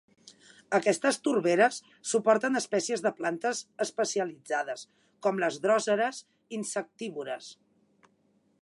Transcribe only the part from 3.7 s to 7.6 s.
especialitzades com les dròseres insectívores.